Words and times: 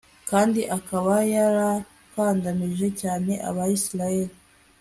kandi 0.29 0.61
akaba 0.77 1.13
yarakandamije 1.33 2.87
cyane 3.01 3.31
abayisraheli 3.49 4.35